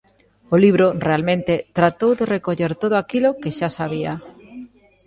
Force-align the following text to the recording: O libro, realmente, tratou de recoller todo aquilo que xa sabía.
O 0.53 0.55
libro, 0.63 0.85
realmente, 1.07 1.53
tratou 1.77 2.11
de 2.19 2.29
recoller 2.35 2.71
todo 2.81 2.95
aquilo 2.97 3.29
que 3.41 3.55
xa 3.57 3.69
sabía. 3.79 4.13